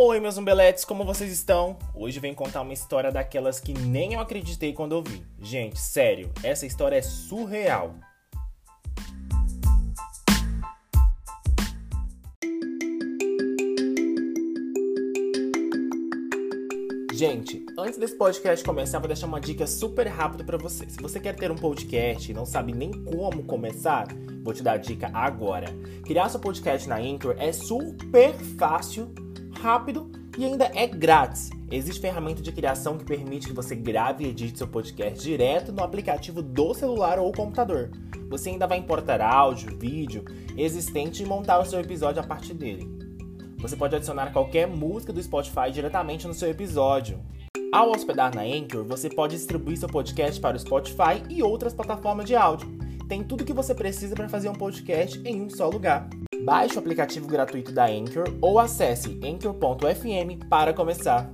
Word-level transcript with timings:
Oi, 0.00 0.20
meus 0.20 0.38
umbeletes, 0.38 0.84
como 0.84 1.04
vocês 1.04 1.32
estão? 1.32 1.76
Hoje 1.92 2.20
vem 2.20 2.32
contar 2.32 2.60
uma 2.60 2.72
história 2.72 3.10
daquelas 3.10 3.58
que 3.58 3.74
nem 3.74 4.14
eu 4.14 4.20
acreditei 4.20 4.72
quando 4.72 4.92
eu 4.92 5.02
vi. 5.02 5.24
Gente, 5.40 5.76
sério, 5.76 6.30
essa 6.40 6.64
história 6.64 6.94
é 6.94 7.02
surreal. 7.02 7.96
Gente, 17.12 17.66
antes 17.76 17.98
desse 17.98 18.14
podcast 18.14 18.64
começar, 18.64 19.00
vou 19.00 19.08
deixar 19.08 19.26
uma 19.26 19.40
dica 19.40 19.66
super 19.66 20.06
rápida 20.06 20.44
para 20.44 20.56
você. 20.56 20.88
Se 20.88 21.02
você 21.02 21.18
quer 21.18 21.34
ter 21.34 21.50
um 21.50 21.56
podcast 21.56 22.30
e 22.30 22.34
não 22.34 22.46
sabe 22.46 22.72
nem 22.72 22.92
como 23.02 23.42
começar, 23.42 24.06
vou 24.44 24.54
te 24.54 24.62
dar 24.62 24.74
a 24.74 24.76
dica 24.76 25.10
agora. 25.12 25.66
Criar 26.04 26.28
seu 26.28 26.38
podcast 26.38 26.88
na 26.88 26.98
Anchor 26.98 27.34
é 27.36 27.50
super 27.50 28.32
fácil, 28.56 29.12
rápido 29.60 30.10
e 30.38 30.44
ainda 30.44 30.70
é 30.74 30.86
grátis. 30.86 31.50
Existe 31.70 32.00
ferramenta 32.00 32.40
de 32.40 32.52
criação 32.52 32.96
que 32.96 33.04
permite 33.04 33.48
que 33.48 33.52
você 33.52 33.74
grave 33.74 34.24
e 34.24 34.28
edite 34.28 34.56
seu 34.56 34.68
podcast 34.68 35.20
direto 35.20 35.72
no 35.72 35.82
aplicativo 35.82 36.42
do 36.42 36.72
celular 36.74 37.18
ou 37.18 37.32
computador. 37.32 37.90
Você 38.30 38.50
ainda 38.50 38.66
vai 38.66 38.78
importar 38.78 39.20
áudio, 39.20 39.76
vídeo 39.76 40.24
existente 40.56 41.22
e 41.22 41.26
montar 41.26 41.58
o 41.58 41.64
seu 41.64 41.80
episódio 41.80 42.22
a 42.22 42.26
partir 42.26 42.54
dele. 42.54 42.88
Você 43.58 43.76
pode 43.76 43.96
adicionar 43.96 44.32
qualquer 44.32 44.68
música 44.68 45.12
do 45.12 45.22
Spotify 45.22 45.70
diretamente 45.72 46.26
no 46.26 46.34
seu 46.34 46.48
episódio. 46.48 47.20
Ao 47.72 47.90
hospedar 47.90 48.34
na 48.34 48.42
Anchor, 48.42 48.84
você 48.84 49.10
pode 49.10 49.36
distribuir 49.36 49.76
seu 49.76 49.88
podcast 49.88 50.40
para 50.40 50.56
o 50.56 50.60
Spotify 50.60 51.22
e 51.28 51.42
outras 51.42 51.74
plataformas 51.74 52.26
de 52.26 52.36
áudio. 52.36 52.68
Tem 53.08 53.24
tudo 53.24 53.40
o 53.40 53.44
que 53.44 53.52
você 53.52 53.74
precisa 53.74 54.14
para 54.14 54.28
fazer 54.28 54.48
um 54.48 54.54
podcast 54.54 55.20
em 55.24 55.42
um 55.42 55.50
só 55.50 55.68
lugar. 55.68 56.08
Baixe 56.48 56.76
o 56.76 56.78
aplicativo 56.78 57.28
gratuito 57.28 57.72
da 57.72 57.84
Anchor 57.84 58.24
ou 58.40 58.58
acesse 58.58 59.20
anchor.fm 59.22 60.48
para 60.48 60.72
começar. 60.72 61.30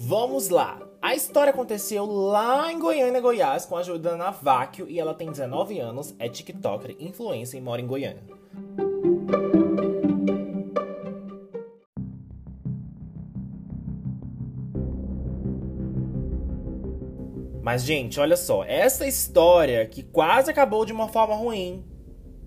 Vamos 0.00 0.48
lá! 0.48 0.80
A 1.02 1.14
história 1.14 1.50
aconteceu 1.50 2.06
lá 2.06 2.72
em 2.72 2.78
Goiânia, 2.78 3.20
Goiás, 3.20 3.66
com 3.66 3.76
a 3.76 3.82
Jordana 3.82 4.30
Váquio 4.30 4.88
e 4.88 4.98
ela 4.98 5.12
tem 5.12 5.30
19 5.30 5.78
anos, 5.78 6.14
é 6.18 6.26
TikToker, 6.26 6.96
influencer 6.98 7.60
e 7.60 7.62
mora 7.62 7.82
em 7.82 7.86
Goiânia. 7.86 8.22
Mas, 17.68 17.82
gente, 17.82 18.18
olha 18.18 18.34
só, 18.34 18.64
essa 18.64 19.06
história 19.06 19.84
que 19.84 20.02
quase 20.02 20.50
acabou 20.50 20.86
de 20.86 20.92
uma 20.94 21.06
forma 21.06 21.34
ruim. 21.34 21.84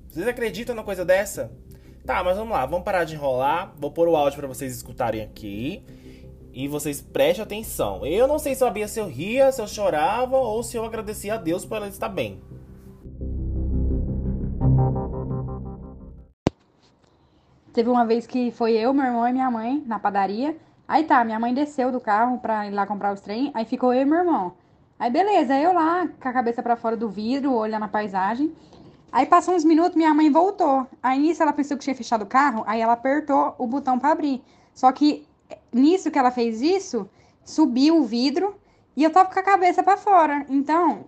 Vocês 0.10 0.28
acreditam 0.28 0.74
numa 0.74 0.84
coisa 0.84 1.06
dessa? 1.06 1.52
Tá, 2.04 2.24
mas 2.24 2.36
vamos 2.36 2.52
lá, 2.52 2.66
vamos 2.66 2.84
parar 2.84 3.04
de 3.04 3.14
enrolar. 3.14 3.72
Vou 3.78 3.92
pôr 3.92 4.08
o 4.08 4.16
áudio 4.16 4.40
para 4.40 4.48
vocês 4.48 4.76
escutarem 4.76 5.22
aqui. 5.22 5.86
E 6.52 6.68
vocês 6.68 7.02
prestem 7.02 7.44
atenção. 7.44 8.04
Eu 8.04 8.28
não 8.28 8.40
sei 8.40 8.56
se 8.56 8.62
sabia 8.62 8.88
se 8.88 9.00
eu 9.00 9.06
ria, 9.06 9.52
se 9.52 9.62
eu 9.62 9.68
chorava 9.68 10.38
ou 10.38 10.64
se 10.64 10.76
eu 10.76 10.84
agradecia 10.84 11.36
a 11.36 11.38
Deus 11.38 11.66
por 11.66 11.78
ela 11.78 11.88
estar 11.88 12.10
bem. 12.10 12.42
Teve 17.72 17.92
uma 17.92 18.08
vez 18.08 18.26
que 18.26 18.50
foi 18.50 18.74
eu, 18.74 18.92
meu 18.92 19.06
irmão 19.06 19.28
e 19.28 19.34
minha 19.34 19.52
mãe 19.52 19.84
na 19.86 20.00
padaria. 20.00 20.58
Aí 20.88 21.04
tá, 21.04 21.24
minha 21.24 21.40
mãe 21.40 21.54
desceu 21.54 21.92
do 21.92 22.02
carro 22.02 22.40
pra 22.40 22.66
ir 22.66 22.72
lá 22.72 22.88
comprar 22.88 23.14
os 23.14 23.22
trem. 23.22 23.52
Aí 23.54 23.66
ficou 23.66 23.94
eu 23.94 24.02
e 24.02 24.06
meu 24.06 24.18
irmão. 24.18 24.60
Aí 25.02 25.10
beleza, 25.10 25.58
eu 25.58 25.74
lá 25.74 26.08
com 26.08 26.30
a 26.30 26.32
cabeça 26.32 26.62
para 26.62 26.76
fora 26.76 26.96
do 26.96 27.10
vidro, 27.10 27.56
olhando 27.56 27.86
a 27.86 27.88
paisagem. 27.88 28.54
Aí 29.12 29.26
passou 29.26 29.56
uns 29.56 29.66
minutos, 29.66 29.96
minha 29.96 30.14
mãe 30.14 30.30
voltou. 30.30 30.86
Aí 31.02 31.18
nisso 31.18 31.42
ela 31.42 31.52
pensou 31.52 31.76
que 31.76 31.84
tinha 31.84 31.96
fechado 31.96 32.22
o 32.22 32.28
carro, 32.28 32.64
aí 32.68 32.80
ela 32.80 32.94
apertou 32.94 33.56
o 33.58 33.66
botão 33.66 33.98
para 33.98 34.12
abrir. 34.12 34.44
Só 34.76 34.92
que 34.92 35.26
nisso 35.74 36.12
que 36.12 36.20
ela 36.20 36.30
fez 36.30 36.62
isso, 36.62 37.10
subiu 37.44 37.98
o 37.98 38.04
vidro 38.04 38.56
e 38.96 39.04
eu 39.04 39.10
tava 39.10 39.34
com 39.34 39.40
a 39.40 39.42
cabeça 39.42 39.82
para 39.82 39.98
fora. 39.98 40.46
Então. 40.48 41.04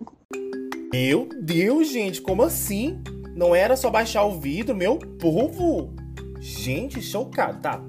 Meu 0.92 1.28
Deus, 1.40 1.86
gente, 1.86 2.20
como 2.20 2.42
assim? 2.42 3.00
Não 3.36 3.54
era 3.54 3.76
só 3.76 3.90
baixar 3.90 4.24
o 4.24 4.40
vidro, 4.40 4.74
meu 4.74 4.98
povo? 4.98 5.94
Gente, 6.40 7.00
chocado. 7.00 7.60
Tá, 7.62 7.80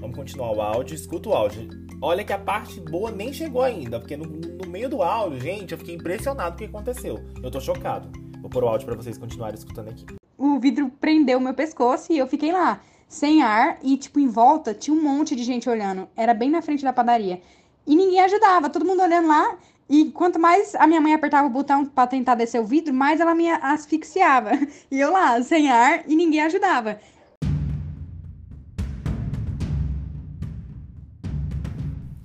vamos 0.00 0.16
continuar 0.16 0.50
o 0.50 0.60
áudio. 0.60 0.96
Escuta 0.96 1.28
o 1.28 1.32
áudio. 1.32 1.68
Olha 2.02 2.24
que 2.24 2.32
a 2.32 2.38
parte 2.38 2.80
boa 2.80 3.12
nem 3.12 3.32
chegou 3.32 3.62
ainda, 3.62 4.00
porque 4.00 4.16
no 4.16 4.26
meio 4.68 4.88
do 4.88 5.02
áudio, 5.02 5.40
gente, 5.40 5.72
eu 5.72 5.78
fiquei 5.78 5.94
impressionado 5.94 6.50
com 6.50 6.54
o 6.56 6.58
que 6.58 6.64
aconteceu. 6.64 7.18
Eu 7.42 7.50
tô 7.50 7.60
chocado. 7.60 8.10
Vou 8.40 8.50
pôr 8.50 8.62
o 8.62 8.68
áudio 8.68 8.86
para 8.86 8.96
vocês 8.96 9.18
continuarem 9.18 9.58
escutando 9.58 9.88
aqui. 9.88 10.04
O 10.36 10.60
vidro 10.60 10.90
prendeu 11.00 11.40
meu 11.40 11.54
pescoço 11.54 12.12
e 12.12 12.18
eu 12.18 12.26
fiquei 12.26 12.52
lá 12.52 12.80
sem 13.08 13.42
ar 13.42 13.78
e, 13.82 13.96
tipo, 13.96 14.20
em 14.20 14.28
volta 14.28 14.74
tinha 14.74 14.94
um 14.94 15.02
monte 15.02 15.34
de 15.34 15.42
gente 15.42 15.68
olhando. 15.68 16.06
Era 16.14 16.34
bem 16.34 16.50
na 16.50 16.60
frente 16.60 16.84
da 16.84 16.92
padaria. 16.92 17.40
E 17.86 17.96
ninguém 17.96 18.20
ajudava, 18.20 18.68
todo 18.68 18.84
mundo 18.84 19.02
olhando 19.02 19.28
lá. 19.28 19.56
E 19.88 20.10
quanto 20.10 20.38
mais 20.38 20.74
a 20.74 20.86
minha 20.86 21.00
mãe 21.00 21.14
apertava 21.14 21.46
o 21.46 21.50
botão 21.50 21.86
para 21.86 22.06
tentar 22.06 22.34
descer 22.34 22.60
o 22.60 22.64
vidro, 22.64 22.92
mais 22.92 23.20
ela 23.20 23.34
me 23.34 23.48
asfixiava. 23.50 24.50
E 24.90 25.00
eu 25.00 25.10
lá, 25.10 25.42
sem 25.42 25.70
ar, 25.70 26.04
e 26.06 26.14
ninguém 26.14 26.42
ajudava. 26.42 27.00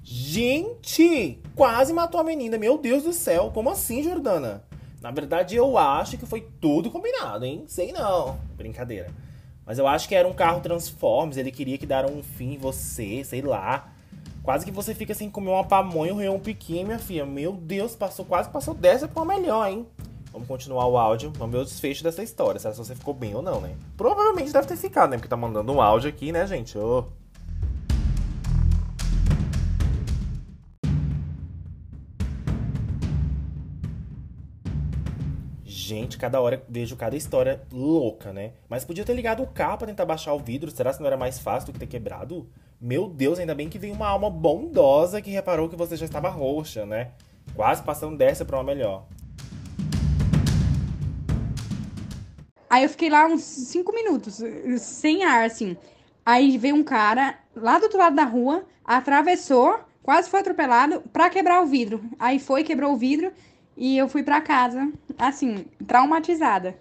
Gente, 0.03 1.39
quase 1.55 1.93
matou 1.93 2.19
a 2.19 2.23
menina. 2.23 2.57
Meu 2.57 2.77
Deus 2.77 3.03
do 3.03 3.13
céu, 3.13 3.51
como 3.53 3.69
assim, 3.69 4.03
Jordana? 4.03 4.63
Na 5.01 5.11
verdade, 5.11 5.55
eu 5.55 5.77
acho 5.77 6.17
que 6.17 6.25
foi 6.25 6.47
tudo 6.61 6.89
combinado, 6.89 7.45
hein? 7.45 7.65
Sei 7.67 7.91
não. 7.91 8.37
Brincadeira. 8.55 9.09
Mas 9.65 9.79
eu 9.79 9.87
acho 9.87 10.07
que 10.07 10.15
era 10.15 10.27
um 10.27 10.33
carro 10.33 10.61
Transformers, 10.61 11.37
ele 11.37 11.51
queria 11.51 11.77
que 11.77 11.85
dar 11.85 12.09
um 12.09 12.21
fim 12.21 12.53
em 12.53 12.57
você, 12.57 13.23
sei 13.23 13.41
lá. 13.41 13.89
Quase 14.43 14.65
que 14.65 14.71
você 14.71 14.93
fica 14.93 15.13
sem 15.13 15.29
comer 15.29 15.51
uma 15.51 15.63
pamonha 15.63 16.29
ou 16.29 16.37
um 16.37 16.39
piquinho, 16.39 16.85
minha 16.85 16.99
filha. 16.99 17.25
Meu 17.25 17.53
Deus, 17.53 17.95
passou 17.95 18.25
quase 18.25 18.49
passou 18.49 18.73
dessa 18.73 19.07
pra 19.07 19.21
uma 19.21 19.33
melhor, 19.33 19.69
hein? 19.69 19.87
Vamos 20.33 20.47
continuar 20.47 20.87
o 20.87 20.97
áudio, 20.97 21.31
vamos 21.37 21.53
ver 21.53 21.61
o 21.61 21.65
desfecho 21.65 22.03
dessa 22.03 22.23
história, 22.23 22.59
se 22.59 22.67
você 22.71 22.95
ficou 22.95 23.13
bem 23.13 23.35
ou 23.35 23.41
não, 23.41 23.61
né? 23.61 23.75
Provavelmente 23.95 24.51
deve 24.51 24.67
ter 24.67 24.75
ficado, 24.75 25.11
né? 25.11 25.17
Porque 25.17 25.29
tá 25.29 25.37
mandando 25.37 25.71
um 25.71 25.79
áudio 25.79 26.09
aqui, 26.09 26.31
né, 26.31 26.47
gente? 26.47 26.77
Oh. 26.77 27.05
Gente, 35.75 36.19
cada 36.19 36.39
hora 36.39 36.63
vejo 36.69 36.95
cada 36.95 37.17
história 37.17 37.63
louca, 37.71 38.31
né? 38.31 38.51
Mas 38.69 38.85
podia 38.85 39.03
ter 39.03 39.15
ligado 39.15 39.41
o 39.41 39.47
carro 39.47 39.79
pra 39.79 39.87
tentar 39.87 40.05
baixar 40.05 40.31
o 40.35 40.37
vidro. 40.37 40.69
Será 40.69 40.93
que 40.93 40.99
não 40.99 41.07
era 41.07 41.17
mais 41.17 41.39
fácil 41.39 41.65
do 41.65 41.73
que 41.73 41.79
ter 41.79 41.87
quebrado? 41.87 42.47
Meu 42.79 43.09
Deus, 43.09 43.39
ainda 43.39 43.55
bem 43.55 43.67
que 43.67 43.79
veio 43.79 43.95
uma 43.95 44.07
alma 44.07 44.29
bondosa 44.29 45.19
que 45.19 45.31
reparou 45.31 45.67
que 45.67 45.75
você 45.75 45.97
já 45.97 46.05
estava 46.05 46.29
roxa, 46.29 46.85
né? 46.85 47.13
Quase 47.55 47.81
passando 47.81 48.15
dessa 48.15 48.45
pra 48.45 48.57
uma 48.57 48.63
melhor. 48.63 49.07
Aí 52.69 52.83
eu 52.83 52.89
fiquei 52.89 53.09
lá 53.09 53.25
uns 53.25 53.41
5 53.41 53.91
minutos, 53.95 54.43
sem 54.77 55.23
ar, 55.23 55.43
assim. 55.43 55.75
Aí 56.23 56.55
veio 56.59 56.75
um 56.75 56.83
cara 56.83 57.39
lá 57.55 57.79
do 57.79 57.85
outro 57.85 57.97
lado 57.97 58.15
da 58.15 58.25
rua, 58.25 58.63
atravessou, 58.85 59.79
quase 60.03 60.29
foi 60.29 60.41
atropelado 60.41 61.01
pra 61.11 61.31
quebrar 61.31 61.63
o 61.63 61.65
vidro. 61.65 61.99
Aí 62.19 62.37
foi, 62.37 62.63
quebrou 62.63 62.93
o 62.93 62.97
vidro 62.97 63.33
e 63.75 63.97
eu 63.97 64.07
fui 64.07 64.23
para 64.23 64.41
casa, 64.41 64.91
assim, 65.17 65.65
traumatizada. 65.87 66.75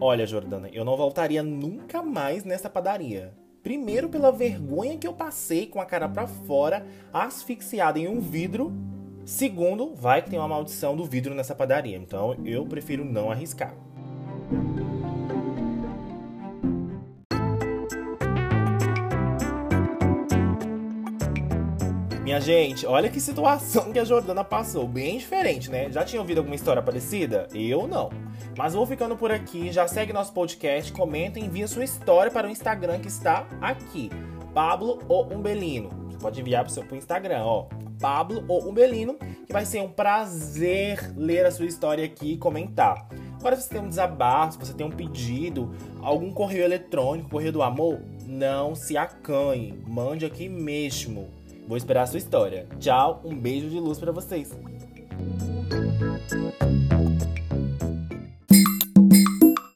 Olha, 0.00 0.26
Jordana, 0.26 0.68
eu 0.72 0.84
não 0.84 0.96
voltaria 0.96 1.42
nunca 1.42 2.02
mais 2.02 2.44
nessa 2.44 2.68
padaria. 2.68 3.32
Primeiro, 3.62 4.08
pela 4.08 4.32
vergonha 4.32 4.98
que 4.98 5.06
eu 5.06 5.12
passei 5.12 5.66
com 5.66 5.80
a 5.80 5.86
cara 5.86 6.08
para 6.08 6.26
fora, 6.26 6.84
asfixiada 7.12 8.00
em 8.00 8.08
um 8.08 8.18
vidro. 8.18 8.72
Segundo, 9.24 9.94
vai 9.94 10.20
que 10.20 10.30
tem 10.30 10.38
uma 10.40 10.48
maldição 10.48 10.96
do 10.96 11.04
vidro 11.04 11.32
nessa 11.32 11.54
padaria. 11.54 11.96
Então, 11.96 12.34
eu 12.44 12.66
prefiro 12.66 13.04
não 13.04 13.30
arriscar. 13.30 13.72
Minha 22.22 22.40
gente, 22.40 22.86
olha 22.86 23.10
que 23.10 23.20
situação 23.20 23.92
que 23.92 23.98
a 23.98 24.04
Jordana 24.04 24.44
passou. 24.44 24.86
Bem 24.86 25.18
diferente, 25.18 25.68
né? 25.68 25.90
Já 25.90 26.04
tinha 26.04 26.22
ouvido 26.22 26.38
alguma 26.38 26.54
história 26.54 26.80
parecida? 26.80 27.48
Eu 27.52 27.88
não. 27.88 28.10
Mas 28.56 28.74
vou 28.74 28.86
ficando 28.86 29.16
por 29.16 29.32
aqui. 29.32 29.72
Já 29.72 29.88
segue 29.88 30.12
nosso 30.12 30.32
podcast, 30.32 30.92
comenta 30.92 31.40
e 31.40 31.44
envia 31.44 31.66
sua 31.66 31.82
história 31.82 32.30
para 32.30 32.46
o 32.46 32.50
Instagram 32.50 33.00
que 33.00 33.08
está 33.08 33.44
aqui. 33.60 34.08
Pablo 34.54 35.00
ou 35.08 35.34
Umbelino. 35.34 35.88
Você 36.08 36.18
pode 36.18 36.40
enviar 36.40 36.62
para 36.62 36.70
o 36.70 36.72
seu 36.72 36.84
Instagram, 36.92 37.42
ó. 37.42 37.66
Pablo 38.00 38.44
ou 38.46 38.68
Umbelino, 38.68 39.14
que 39.44 39.52
vai 39.52 39.66
ser 39.66 39.80
um 39.80 39.88
prazer 39.88 41.12
ler 41.16 41.44
a 41.44 41.50
sua 41.50 41.66
história 41.66 42.04
aqui 42.04 42.34
e 42.34 42.38
comentar. 42.38 43.08
Agora, 43.40 43.56
se 43.56 43.62
você 43.64 43.70
tem 43.70 43.82
um 43.82 43.88
desabafo, 43.88 44.52
se 44.52 44.58
você 44.60 44.72
tem 44.72 44.86
um 44.86 44.90
pedido, 44.92 45.74
algum 46.00 46.30
correio 46.30 46.62
eletrônico, 46.62 47.30
correio 47.30 47.52
do 47.52 47.62
amor, 47.62 48.00
não 48.24 48.76
se 48.76 48.96
acanhe. 48.96 49.82
Mande 49.88 50.24
aqui 50.24 50.48
mesmo. 50.48 51.41
Vou 51.66 51.76
esperar 51.76 52.02
a 52.02 52.06
sua 52.06 52.18
história. 52.18 52.66
Tchau, 52.78 53.20
um 53.24 53.34
beijo 53.34 53.68
de 53.68 53.78
luz 53.78 53.98
para 53.98 54.12
vocês. 54.12 54.50